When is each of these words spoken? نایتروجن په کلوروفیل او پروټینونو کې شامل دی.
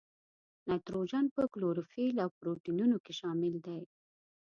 نایتروجن 0.67 1.25
په 1.35 1.41
کلوروفیل 1.53 2.15
او 2.23 2.29
پروټینونو 2.39 2.97
کې 3.03 3.13
شامل 3.19 3.53
دی. 3.65 3.81